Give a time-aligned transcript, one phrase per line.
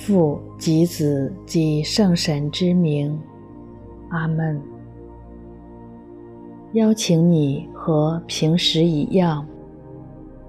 [0.00, 3.16] 父及子及圣神之名，
[4.08, 4.58] 阿门。
[6.72, 9.46] 邀请你和平时一样，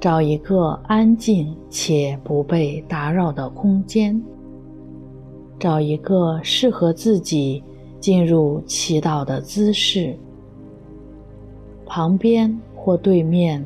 [0.00, 4.20] 找一个安静且不被打扰的空间，
[5.60, 7.62] 找一个适合自己
[8.00, 10.18] 进入祈祷的姿势，
[11.86, 13.64] 旁边或对面，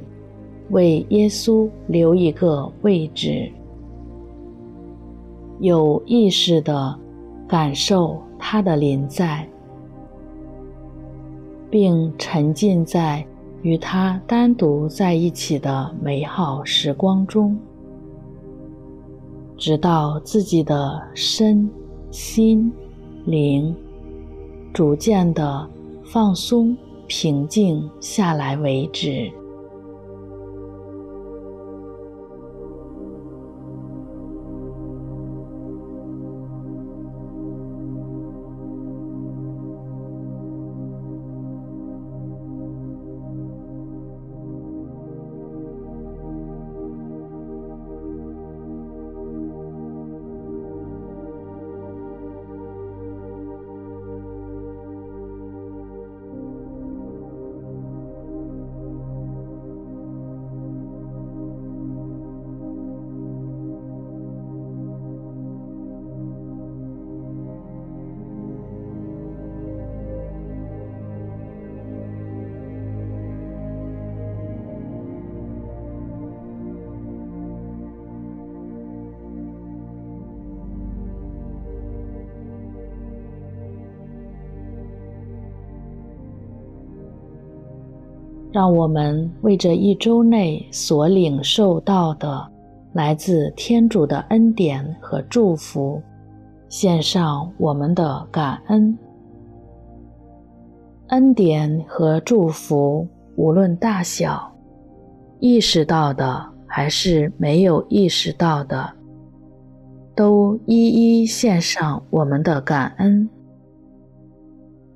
[0.69, 3.51] 为耶稣留一个位置。
[5.61, 6.99] 有意识地
[7.47, 9.47] 感受他的临在，
[11.71, 13.25] 并沉浸在
[13.63, 17.59] 与他单独在一起的美好时光中，
[19.59, 21.71] 直到自己的身
[22.11, 22.73] 心
[23.27, 23.75] 灵
[24.73, 25.69] 逐渐地
[26.05, 26.75] 放松
[27.07, 29.31] 平静下来为止。
[88.53, 92.45] 让我们为这一周内所领受到的
[92.93, 96.03] 来自天主的恩典和祝福，
[96.69, 98.99] 献上我们的感恩。
[101.09, 103.07] 恩典和祝福
[103.37, 104.53] 无论大小，
[105.39, 108.93] 意识到的还是没有意识到的，
[110.17, 110.89] 都一
[111.21, 113.29] 一献上我们的感恩，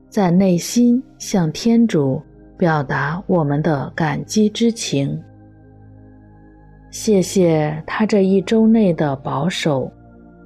[0.09, 2.21] 在内心向天主。
[2.57, 5.21] 表达我们的感激之情，
[6.91, 9.91] 谢谢他这一周内的保守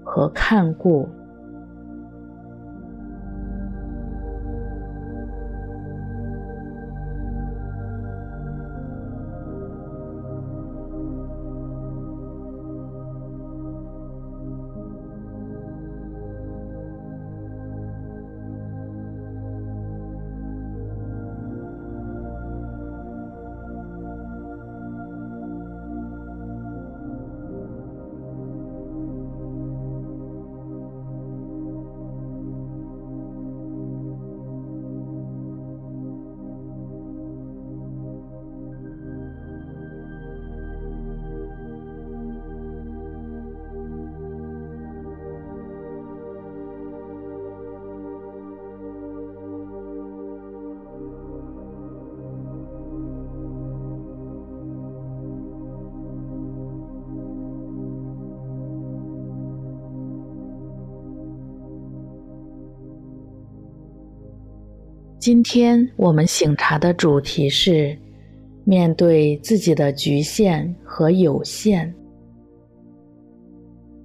[0.04, 1.08] 和看顾。
[65.28, 67.94] 今天我们醒茶的主题是
[68.64, 71.92] 面对自己的局限和有限，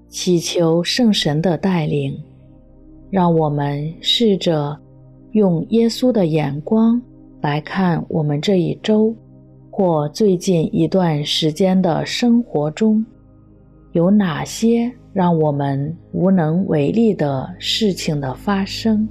[0.09, 2.13] 祈求圣神的带领，
[3.09, 4.77] 让我们试着
[5.31, 7.01] 用耶稣的眼光
[7.39, 9.15] 来看我们这一周
[9.71, 13.05] 或最近一段时间的生活中，
[13.93, 19.07] 有哪些让我们无能为力的事情的发生。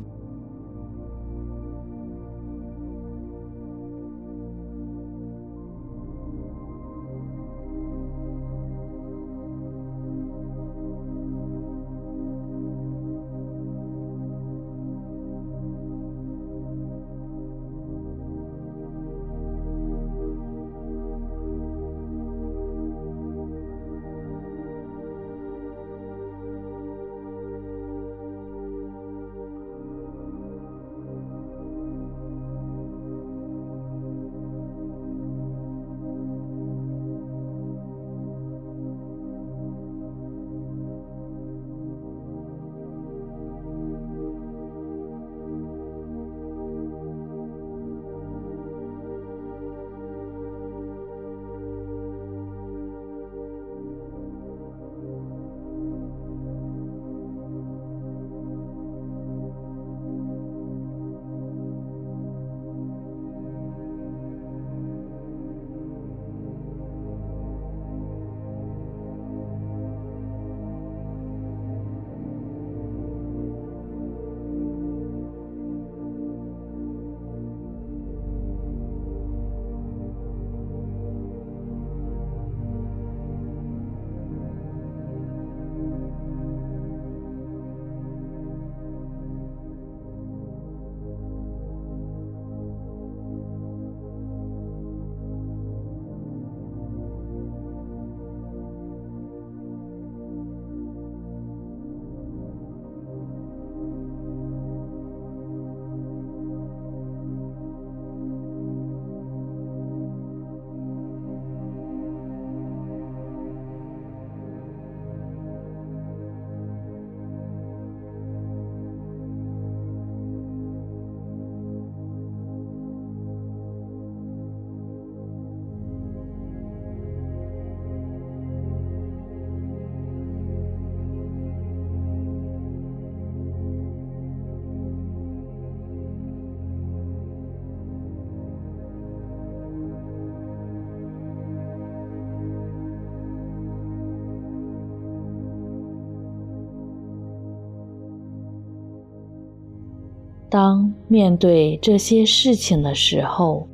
[150.52, 153.66] 当面对这些事情的时候，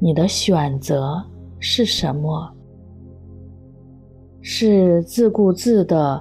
[0.00, 1.24] 你的选择
[1.60, 2.52] 是什么？
[4.40, 6.20] 是自顾自地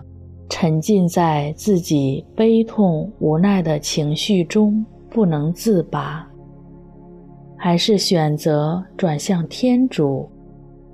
[0.49, 6.29] 沉浸在自己悲痛无奈的情绪中不能自拔，
[7.57, 10.29] 还是选择转向天主，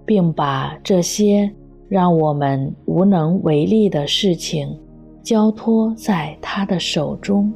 [0.05, 1.51] 并把这些
[1.89, 4.79] 让我们无能为力的事情
[5.21, 7.53] 交托在他的手中？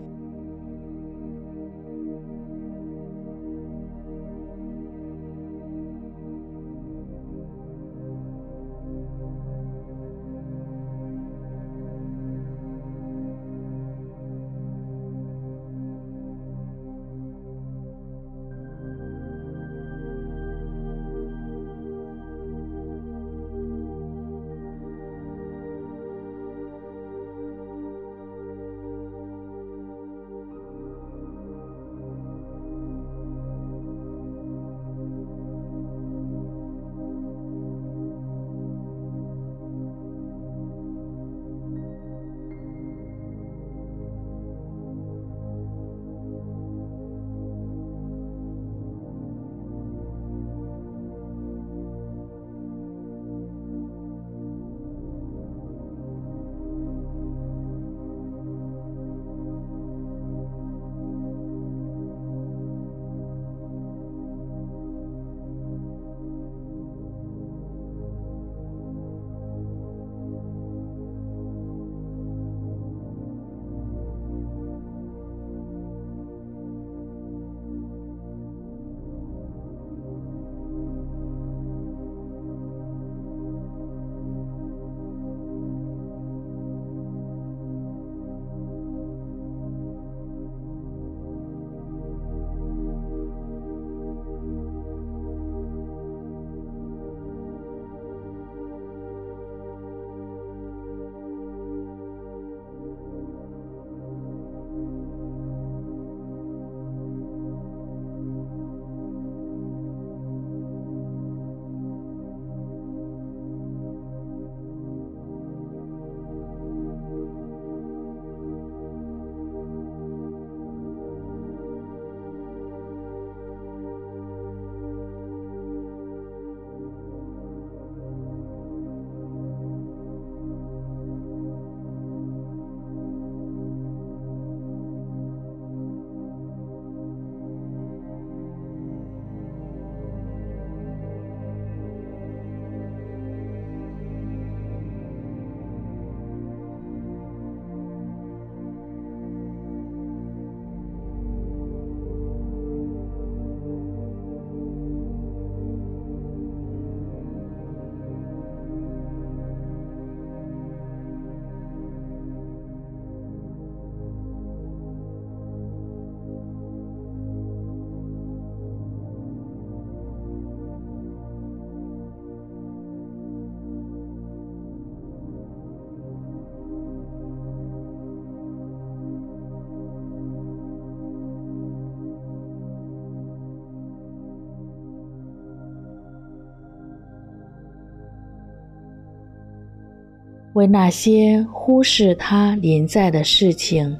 [190.58, 193.96] 为那些忽视他临在的事情，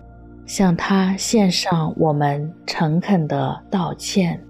[0.48, 4.44] 向他献上我们诚恳的道歉，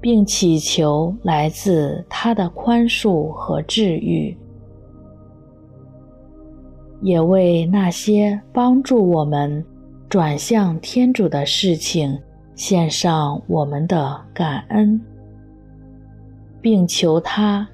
[0.00, 4.36] 并祈求来自他的宽恕和治愈；
[7.00, 9.64] 也为那些帮助我们
[10.08, 12.20] 转向天主的事情，
[12.56, 15.00] 献上我们的感恩，
[16.60, 17.68] 并求他。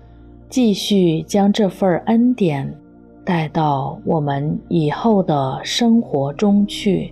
[0.52, 2.70] 继续将这份恩典
[3.24, 7.10] 带到我们以后的生活中去。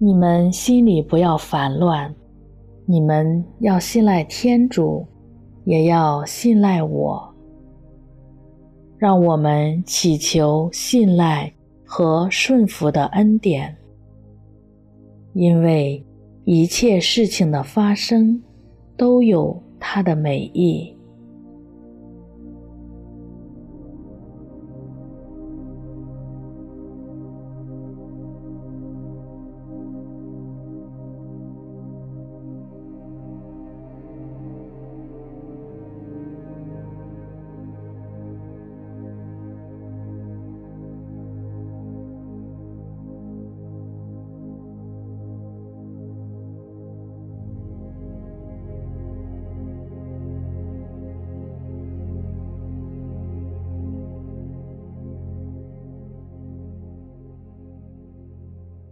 [0.00, 2.14] 你们心里不要烦乱，
[2.86, 5.04] 你们要信赖天主，
[5.64, 7.34] 也要信赖我。
[8.96, 11.52] 让我们祈求信赖
[11.84, 13.76] 和顺服的恩典，
[15.34, 16.04] 因为
[16.44, 18.42] 一切事情的发生
[18.96, 20.97] 都有它的美意。